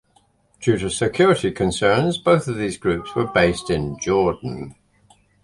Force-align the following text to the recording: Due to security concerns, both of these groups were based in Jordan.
Due 0.59 0.79
to 0.79 0.89
security 0.89 1.51
concerns, 1.51 2.17
both 2.17 2.47
of 2.47 2.55
these 2.57 2.75
groups 2.75 3.13
were 3.13 3.27
based 3.27 3.69
in 3.69 3.99
Jordan. 3.99 4.73